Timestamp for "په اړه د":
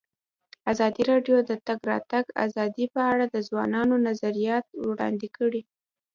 2.93-3.35